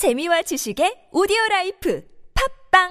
재미와 0.00 0.40
지식의 0.40 1.08
오디오 1.12 1.36
life 1.50 2.02
팟빵 2.72 2.88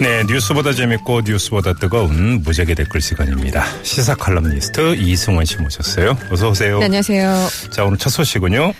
네, 0.00 0.24
뉴스보다 0.24 0.72
재밌고 0.72 1.20
뉴스보다 1.26 1.74
뜨거운 1.74 2.40
무적의 2.40 2.76
댓글 2.76 3.02
시간입니다. 3.02 3.62
시사 3.82 4.14
칼럼니스트 4.14 4.94
이승원 4.94 5.44
씨 5.44 5.58
모셨어요. 5.58 6.16
어서 6.30 6.48
오세요. 6.48 6.78
네, 6.78 6.86
안녕하세요. 6.86 7.48
자, 7.70 7.84
오늘 7.84 7.98
첫 7.98 8.08
소식은요. 8.08 8.72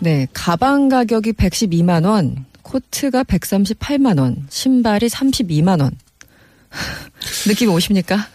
네, 0.00 0.26
가방 0.34 0.90
가격이 0.90 1.32
112만 1.32 2.04
원, 2.04 2.44
코트가 2.60 3.24
138만 3.24 4.20
원, 4.20 4.46
신발이 4.50 5.06
32만 5.06 5.80
원. 5.80 5.92
느낌 7.48 7.70
오십니까? 7.70 8.28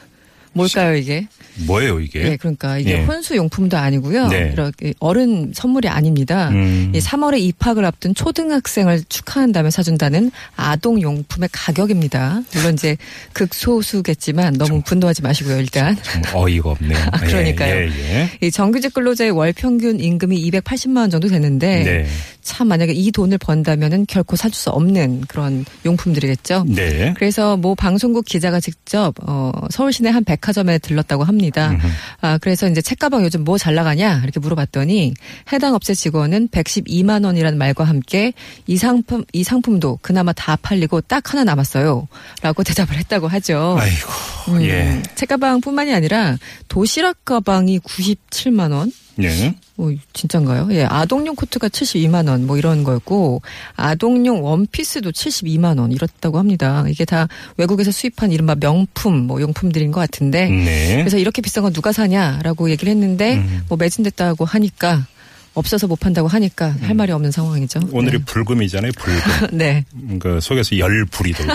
뭘까요, 0.54 0.96
이게? 0.96 1.28
뭐예요, 1.66 2.00
이게? 2.00 2.24
네, 2.24 2.38
그러니까 2.38 2.78
이게 2.78 3.00
예. 3.00 3.04
혼수 3.04 3.36
용품도 3.36 3.78
아니고요. 3.78 4.28
네. 4.28 4.50
이렇게 4.54 4.94
어른 5.00 5.52
선물이 5.54 5.88
아닙니다. 5.88 6.50
음. 6.50 6.92
이 6.96 7.00
3월에 7.00 7.40
입학을 7.40 7.86
앞둔 7.86 8.16
초등학생을 8.16 9.04
축하한다며 9.10 9.70
사준다는 9.70 10.32
아동 10.56 11.02
용품의 11.02 11.50
가격입니다. 11.52 12.42
물론 12.54 12.74
이제 12.74 12.98
극소수겠지만 13.34 14.54
너무 14.54 14.82
분노하지 14.82 15.22
마시고요, 15.22 15.58
일단. 15.58 15.96
좀 16.02 16.22
어이가 16.34 16.72
없네요. 16.72 16.98
아, 17.12 17.20
그러니까요. 17.20 17.76
예, 17.76 17.88
예, 17.88 18.30
이 18.42 18.52
정규직 18.52 18.94
근로자의 18.94 19.32
월 19.32 19.54
평균 19.54 20.00
임금이 20.00 20.50
280만 20.52 20.98
원 20.98 21.10
정도 21.10 21.28
예. 21.28 21.32
되는데 21.32 21.84
네. 21.84 22.06
참 22.44 22.68
만약에 22.68 22.94
이 22.94 23.12
돈을 23.12 23.40
번다면은 23.40 24.06
결코 24.08 24.36
사줄 24.36 24.56
수 24.56 24.70
없는 24.70 25.22
그런 25.28 25.66
용품들이겠죠. 25.86 26.66
네. 26.68 27.14
그래서 27.18 27.58
모 27.58 27.74
방송국 27.74 28.26
기자가 28.26 28.60
직접 28.60 29.16
어 29.22 29.52
서울 29.72 29.92
시내 29.92 30.10
한 30.10 30.24
백화점에 30.24 30.78
들렀다고 30.78 31.24
합니다. 31.24 31.72
음흠. 31.72 31.88
아 32.22 32.38
그래서 32.38 32.68
이제 32.70 32.82
책가방 32.82 33.24
요즘 33.24 33.44
뭐 33.44 33.58
잘 33.64 33.76
나가냐 33.76 34.20
이렇게 34.24 34.42
물어봤더니 34.42 35.14
해당 35.54 35.74
업체 35.74 35.94
직원은 35.94 36.50
112만 36.50 37.24
원이라는 37.24 37.58
말과 37.58 37.86
함께 37.86 38.34
이 38.68 38.76
상품 38.76 39.24
이 39.32 39.44
상품도 39.44 40.00
그나마 40.02 40.34
다 40.34 40.58
팔리고 40.58 41.00
딱 41.00 41.32
하나 41.32 41.46
남았어요라고 41.46 42.64
대답을 42.66 42.98
했다고 42.98 43.30
하죠. 43.30 43.78
아이고, 43.80 44.10
음, 44.50 44.62
예. 44.64 45.02
책가방뿐만이 45.16 45.94
아니라 45.94 46.38
도시락 46.68 47.24
가방이 47.24 47.80
97만 47.80 48.74
원. 48.74 48.92
예. 49.22 49.56
뭐 49.76 49.92
진짠가요? 50.14 50.68
예, 50.72 50.84
아동용 50.84 51.36
코트가 51.36 51.68
72만 51.70 52.30
원 52.30 52.44
뭐 52.44 52.58
이런 52.58 52.84
거였고 52.84 53.42
아동용 53.76 54.44
원피스도 54.44 55.12
72만 55.12 55.80
원 55.80 55.92
이렇다고 55.92 56.38
합니다. 56.40 56.86
이게 56.88 57.06
다 57.06 57.28
외국에서 57.58 57.92
수입한 57.92 58.32
이른바 58.32 58.56
명품 58.56 59.16
뭐 59.28 59.42
용품들인 59.42 59.92
것 59.92 60.00
같은데 60.02 60.50
네. 60.50 60.98
그래서 60.98 61.18
이렇게 61.18 61.42
비싼 61.42 61.64
건 61.64 61.74
누가 61.74 61.92
사냐라고 61.92 62.70
얘기를 62.70 62.92
했는데 62.92 63.38
음. 63.38 63.64
뭐 63.70 63.78
매진됐다고 63.78 64.46
하니까 64.46 65.08
없어서 65.56 65.88
못 65.88 66.00
판다고 66.00 66.28
하니까 66.28 66.76
할 66.82 66.96
말이 66.96 67.12
없는 67.12 67.32
상황이죠. 67.32 67.82
오늘이 67.92 68.18
불금이잖아요, 68.20 68.92
불금. 68.98 69.48
네. 69.58 69.86
음, 69.94 70.18
그 70.20 70.40
속에서 70.42 70.78
열불이 70.78 71.34
돌고. 71.34 71.54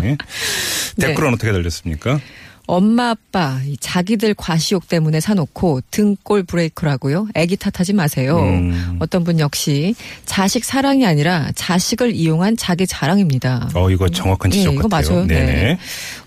네. 0.00 0.16
댓글은 1.00 1.34
어떻게 1.34 1.50
달렸습니까? 1.50 2.20
엄마 2.70 3.10
아빠 3.10 3.58
이 3.66 3.76
자기들 3.78 4.34
과시욕 4.34 4.86
때문에 4.86 5.18
사놓고 5.18 5.80
등골 5.90 6.44
브레이크라고요. 6.44 7.26
애기 7.34 7.56
탓하지 7.56 7.94
마세요. 7.94 8.38
음. 8.38 8.96
어떤 9.00 9.24
분 9.24 9.40
역시 9.40 9.96
자식 10.24 10.64
사랑이 10.64 11.04
아니라 11.04 11.50
자식을 11.56 12.14
이용한 12.14 12.56
자기 12.56 12.86
자랑입니다. 12.86 13.70
어, 13.74 13.90
이거 13.90 14.08
정확한 14.08 14.52
지적 14.52 14.72
예, 14.72 14.76
이거 14.76 14.86
같아요. 14.88 15.14
맞아요. 15.14 15.26
네네. 15.26 15.52
네. 15.52 15.78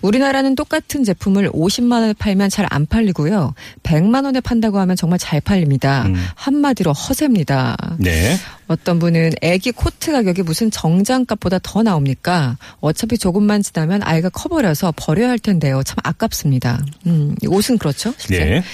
우리나라는 0.02 0.54
똑같은 0.54 1.02
제품을 1.02 1.50
50만 1.50 1.92
원에 1.92 2.12
팔면 2.12 2.50
잘 2.50 2.64
안 2.70 2.86
팔리고요. 2.86 3.54
100만 3.82 4.24
원에 4.24 4.40
판다고 4.40 4.78
하면 4.80 4.96
정말 4.96 5.18
잘 5.18 5.40
팔립니다. 5.40 6.04
음. 6.06 6.14
한마디로 6.34 6.92
허세입니다. 6.92 7.76
네. 7.98 8.36
어떤 8.66 8.98
분은 8.98 9.32
애기 9.42 9.72
코트 9.72 10.12
가격이 10.12 10.42
무슨 10.42 10.70
정장값보다 10.70 11.58
더 11.62 11.82
나옵니까? 11.82 12.56
어차피 12.80 13.18
조금만 13.18 13.62
지나면 13.62 14.02
아이가 14.02 14.28
커버려서 14.28 14.92
버려야 14.96 15.30
할 15.30 15.38
텐데요. 15.38 15.82
참 15.82 15.96
아깝습니다. 16.02 16.82
음, 17.06 17.34
이 17.42 17.46
옷은 17.46 17.78
그렇죠? 17.78 18.14
실제. 18.16 18.44
네. 18.44 18.64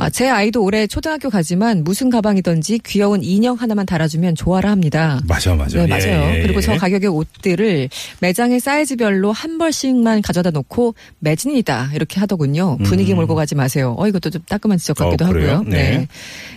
아, 0.00 0.08
제 0.08 0.28
아이도 0.28 0.62
올해 0.62 0.86
초등학교 0.86 1.28
가지만 1.28 1.82
무슨 1.82 2.08
가방이든지 2.08 2.78
귀여운 2.86 3.20
인형 3.24 3.56
하나만 3.56 3.84
달아주면 3.84 4.36
좋아라 4.36 4.70
합니다. 4.70 5.20
맞아, 5.26 5.56
맞아. 5.56 5.76
네, 5.76 5.82
예, 5.82 5.86
맞아요. 5.88 6.36
예, 6.36 6.42
그리고 6.42 6.58
예. 6.58 6.62
저 6.62 6.76
가격의 6.76 7.10
옷들을 7.10 7.88
매장의 8.20 8.60
사이즈별로 8.60 9.32
한 9.32 9.58
벌씩만 9.58 10.22
가져다 10.22 10.52
놓고 10.52 10.94
매진이다 11.18 11.90
이렇게 11.94 12.20
하더군요. 12.20 12.78
분위기 12.84 13.12
음. 13.12 13.16
몰고 13.16 13.34
가지 13.34 13.56
마세요. 13.56 13.96
어 13.98 14.06
이것도 14.06 14.30
좀 14.30 14.40
따끔한 14.48 14.78
지적 14.78 14.98
같기도 14.98 15.24
어? 15.24 15.28
하고요. 15.28 15.64
네. 15.66 16.06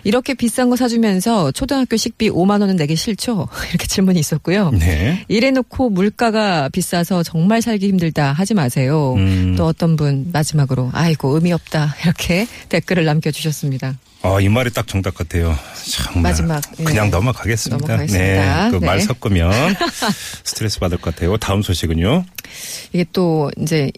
이렇게 0.04 0.36
비싼 0.36 0.70
거 0.70 0.76
사주면서 0.76 1.52
초등학교 1.52 1.98
식비 1.98 2.30
5만 2.30 2.62
원은 2.62 2.76
내기 2.76 2.96
싫죠? 2.96 3.48
이렇게 3.72 3.88
질문이 3.88 4.20
있었고요. 4.20 4.70
네. 4.70 5.26
이래놓고 5.30 5.90
물가가 5.90 6.70
비싸서 6.70 7.24
정말 7.24 7.64
살기 7.64 7.88
힘들다 7.88 8.34
하지 8.34 8.54
마세요. 8.54 9.16
음. 9.18 9.56
또 9.58 9.66
어떤 9.66 9.96
분 9.96 10.30
마지막으로 10.32 10.92
아이고 10.94 11.34
의미 11.34 11.52
없다 11.54 11.96
이렇게 12.06 12.46
댓글을 12.70 13.06
남겨 13.06 13.31
주셨습니다. 13.32 13.98
아, 14.24 14.40
이 14.40 14.48
말이 14.50 14.72
딱 14.72 14.88
정답 14.88 15.16
같아요. 15.16 15.58
정말. 15.90 16.32
마지막, 16.32 16.62
예. 16.80 16.84
그냥 16.84 17.10
넘어가겠습니다. 17.10 17.88
넘어가겠습니다. 17.88 18.66
네. 18.66 18.72
그말 18.72 19.00
네. 19.00 19.04
섞으면 19.06 19.76
스트레스 20.46 20.80
받을 20.80 20.98
것 20.98 21.14
같아요. 21.16 21.38
다음 21.38 21.62
소식은요. 21.62 22.26
이게 22.94 23.06
또 23.14 23.50
이제 23.60 23.92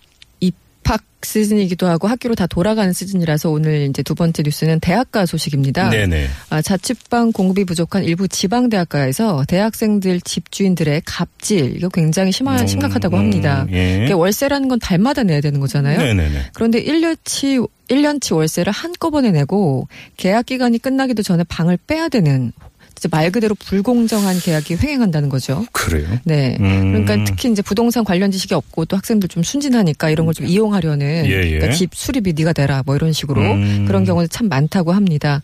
입학 0.83 1.01
시즌이기도 1.23 1.88
하고 1.88 2.09
학교로 2.09 2.35
다 2.35 2.47
돌아가는 2.47 2.91
시즌이라서 2.91 3.49
오늘 3.49 3.88
이제 3.89 4.03
두 4.03 4.13
번째 4.13 4.44
뉴스는 4.44 4.81
대학가 4.81 5.25
소식입니다. 5.25 5.89
네네. 5.89 6.27
아, 6.49 6.61
자취방 6.61 7.31
공급이 7.31 7.63
부족한 7.63 8.03
일부 8.03 8.27
지방 8.27 8.67
대학가에서 8.67 9.45
대학생들 9.47 10.19
집주인들의 10.21 11.03
갑질 11.05 11.77
이거 11.77 11.88
굉장히 11.88 12.33
심하, 12.33 12.59
음, 12.59 12.67
심각하다고 12.67 13.16
음, 13.16 13.19
합니다. 13.21 13.66
예. 13.71 14.03
이게 14.03 14.13
월세라는 14.13 14.67
건 14.67 14.79
달마다 14.79 15.23
내야 15.23 15.39
되는 15.39 15.61
거잖아요. 15.61 15.97
네네네. 15.97 16.51
그런데 16.53 16.83
1년치 16.83 17.67
1년치 17.89 18.35
월세를 18.35 18.73
한꺼번에 18.73 19.31
내고 19.31 19.88
계약 20.17 20.45
기간이 20.45 20.79
끝나기도 20.79 21.23
전에 21.23 21.44
방을 21.45 21.77
빼야 21.88 22.09
되는 22.09 22.51
말 23.12 23.31
그대로 23.31 23.56
불공정한 23.56 24.40
계약이 24.40 24.76
횡행한다는 24.76 25.30
거죠. 25.30 25.66
그래요. 25.72 26.08
네. 26.24 26.58
음. 26.59 26.92
그러니까 27.06 27.24
특히 27.26 27.52
이제 27.52 27.62
부동산 27.62 28.04
관련 28.04 28.31
지식이 28.31 28.54
없고 28.54 28.86
또 28.86 28.96
학생들 28.98 29.30
좀 29.30 29.44
순진하니까 29.44 30.09
이런 30.09 30.26
걸 30.26 30.34
좀 30.34 30.48
이용하려는 30.48 31.26
예, 31.28 31.30
예. 31.30 31.50
그러니까 31.52 31.74
집 31.74 31.94
수리비 31.94 32.34
네가 32.34 32.54
내라 32.58 32.81
뭐 32.86 32.96
이런 32.96 33.14
식으로 33.14 33.42
음. 33.42 33.86
그런 33.88 34.04
경우도 34.04 34.28
참 34.30 34.48
많다고 34.50 34.92
합니다. 34.94 35.42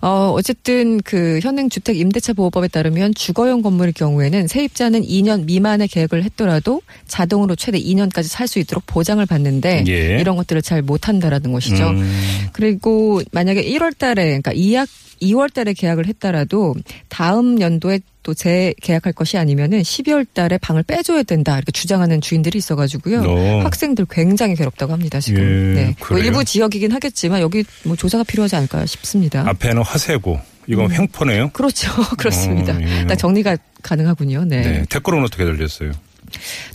어, 0.00 0.32
어쨌든 0.34 1.00
그 1.02 1.40
현행 1.42 1.68
주택 1.68 1.96
임대차 1.98 2.32
보호법에 2.32 2.68
따르면 2.68 3.14
주거용 3.14 3.62
건물의 3.62 3.92
경우에는 3.92 4.46
세입자는 4.48 5.02
2년 5.02 5.44
미만의 5.44 5.88
계획을 5.88 6.22
했더라도 6.24 6.82
자동으로 7.06 7.54
최대 7.56 7.78
2년까지 7.78 8.24
살 8.24 8.46
수 8.46 8.60
있도록 8.60 8.84
보장을 8.86 9.24
받는데 9.26 9.84
예. 9.88 10.18
이런 10.20 10.36
것들을 10.36 10.62
잘 10.62 10.80
못한다라는 10.80 11.50
것이죠. 11.52 11.88
음. 11.88 12.46
그리고 12.52 13.20
만약에 13.32 13.64
1월 13.64 13.96
달에 13.98 14.24
그러니까 14.40 14.52
2학 14.52 14.88
2월 15.20 15.52
달에 15.52 15.72
계약을 15.72 16.06
했다라도 16.06 16.74
다음 17.08 17.60
연도에 17.60 18.00
또 18.26 18.34
재계약할 18.34 19.12
것이 19.12 19.38
아니면은 19.38 19.82
12월 19.82 20.26
달에 20.34 20.58
방을 20.58 20.82
빼줘야 20.82 21.22
된다 21.22 21.56
이렇게 21.58 21.70
주장하는 21.70 22.20
주인들이 22.20 22.58
있어가지고요. 22.58 23.22
어. 23.22 23.60
학생들 23.62 24.06
굉장히 24.10 24.56
괴롭다고 24.56 24.92
합니다 24.92 25.20
지금. 25.20 25.40
예, 25.76 25.80
네. 25.80 25.96
뭐? 26.08 26.18
일부 26.18 26.44
지역이긴 26.44 26.90
하겠지만 26.90 27.40
여기 27.40 27.62
뭐 27.84 27.94
조사가 27.94 28.24
필요하지 28.24 28.56
않을까 28.56 28.84
싶습니다. 28.84 29.48
앞에는 29.48 29.80
화세고 29.80 30.40
이건 30.66 30.90
횡포네요. 30.90 31.50
그렇죠, 31.50 31.88
그렇습니다. 32.18 32.72
어, 32.72 32.80
예. 32.80 33.06
딱 33.06 33.14
정리가 33.14 33.58
가능하군요. 33.82 34.44
네. 34.46 34.60
네. 34.60 34.84
댓글은 34.88 35.22
어떻게 35.22 35.44
달렸어요? 35.44 35.92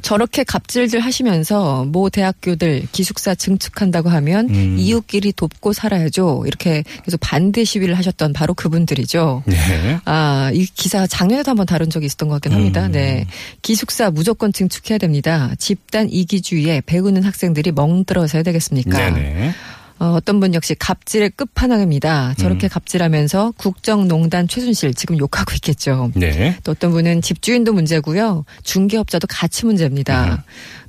저렇게 0.01 0.43
갑질들 0.43 0.99
하시면서 0.99 1.85
모 1.85 2.09
대학교들 2.09 2.87
기숙사 2.91 3.35
증축한다고 3.35 4.09
하면 4.09 4.49
음. 4.49 4.75
이웃끼리 4.77 5.33
돕고 5.33 5.73
살아야죠. 5.73 6.43
이렇게 6.47 6.83
계속 7.05 7.19
반대 7.21 7.63
시위를 7.63 7.97
하셨던 7.97 8.33
바로 8.33 8.53
그분들이죠. 8.53 9.43
네. 9.45 9.99
아, 10.05 10.51
이 10.53 10.65
기사 10.65 11.07
작년에도 11.07 11.51
한번 11.51 11.65
다룬 11.65 11.89
적이 11.89 12.07
있었던 12.07 12.29
것 12.29 12.35
같긴 12.35 12.53
합니다. 12.53 12.87
음. 12.87 12.91
네. 12.91 13.27
기숙사 13.61 14.11
무조건 14.11 14.51
증축해야 14.53 14.97
됩니다. 14.97 15.51
집단 15.57 16.09
이기주의에 16.09 16.81
배우는 16.85 17.23
학생들이 17.23 17.71
멍들어서야 17.71 18.43
되겠습니까? 18.43 18.97
네네. 18.97 19.53
어, 20.01 20.13
어떤 20.15 20.39
분 20.39 20.55
역시 20.55 20.73
갑질의 20.73 21.29
끝판왕입니다. 21.35 22.33
저렇게 22.39 22.65
음. 22.65 22.69
갑질하면서 22.69 23.53
국정농단 23.55 24.47
최순실 24.47 24.95
지금 24.95 25.19
욕하고 25.19 25.53
있겠죠. 25.53 26.11
네. 26.15 26.57
또 26.63 26.71
어떤 26.71 26.89
분은 26.89 27.21
집주인도 27.21 27.71
문제고요. 27.71 28.43
중개업자도 28.63 29.27
같이 29.27 29.67
문제입니다. 29.67 30.25
음. 30.25 30.37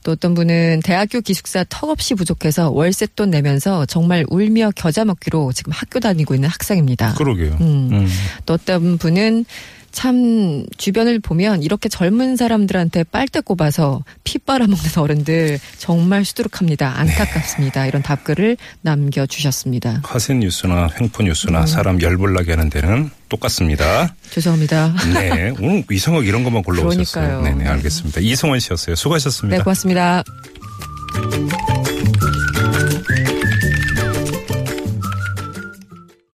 또 0.03 0.13
어떤 0.13 0.33
분은 0.33 0.81
대학교 0.83 1.21
기숙사 1.21 1.63
턱없이 1.69 2.15
부족해서 2.15 2.71
월세 2.71 3.07
돈 3.15 3.29
내면서 3.29 3.85
정말 3.85 4.25
울며 4.31 4.71
겨자 4.75 5.05
먹기로 5.05 5.53
지금 5.53 5.73
학교 5.75 6.01
다니고 6.01 6.35
있는 6.35 6.49
학생입니다. 6.49 7.13
그러게요. 7.13 7.59
음. 7.61 7.91
음. 7.93 8.09
또 8.47 8.55
어떤 8.55 8.97
분은 8.97 9.45
참 9.93 10.65
주변을 10.79 11.21
보면 11.21 11.63
이렇게 11.63 11.89
젊은 11.89 12.37
사람들한테 12.37 13.05
빨대 13.05 13.41
꼽아서 13.41 14.03
피 14.25 14.39
빨아먹는 14.39 14.79
어른들 14.97 15.59
정말 15.79 16.25
수두룩합니다. 16.25 16.99
안타깝습니다. 16.99 17.87
이런 17.87 18.03
답글을 18.03 18.57
남겨주셨습니다. 18.81 20.01
화세 20.05 20.35
뉴스나 20.35 20.89
횡포 21.01 21.23
뉴스나 21.23 21.61
음. 21.61 21.67
사람 21.67 22.01
열불나게 22.01 22.53
하는 22.53 22.71
데는 22.71 23.11
똑같습니다. 23.29 24.15
죄송합니다. 24.31 24.95
네. 25.15 25.55
오늘 25.61 25.85
이상하게 25.91 26.27
이런 26.27 26.45
것만 26.45 26.63
골라오셨어요. 26.63 27.27
그러니까요. 27.27 27.43
네네, 27.43 27.71
알겠습니다. 27.71 28.21
이승원 28.21 28.61
씨였어요. 28.61 28.97
수고하셨습니다. 28.97 29.59
네, 29.59 29.63
고맙습니다. 29.63 30.23